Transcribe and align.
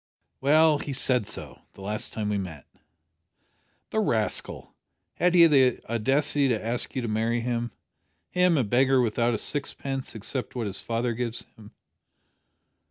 "Well, 0.39 0.79
he 0.79 0.93
said 0.93 1.27
so 1.27 1.61
the 1.73 1.81
last 1.81 2.11
time 2.11 2.29
we 2.29 2.39
met." 2.39 2.65
"The 3.91 3.99
rascal! 3.99 4.73
Had 5.13 5.35
he 5.35 5.45
the 5.45 5.79
audacity 5.87 6.47
to 6.47 6.59
ask 6.59 6.95
you 6.95 7.03
to 7.03 7.07
marry 7.07 7.41
him? 7.41 7.71
him 8.31 8.57
a 8.57 8.63
beggar, 8.63 8.99
without 8.99 9.35
a 9.35 9.37
sixpence 9.37 10.15
except 10.15 10.55
what 10.55 10.65
his 10.65 10.79
father 10.79 11.13
gives 11.13 11.45
him?" 11.55 11.75